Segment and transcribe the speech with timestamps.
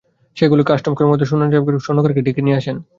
[0.37, 2.77] সেগুলোয় customs কর্মকর্তারা সোনা খুঁজে না পেয়ে স্বর্ণকারকে ডেকে নিয়ে আসেন।